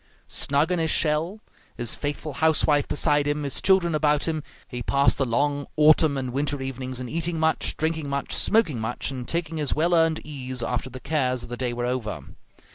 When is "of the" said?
11.43-11.55